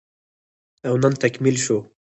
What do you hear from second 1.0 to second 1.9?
نن تکميل شو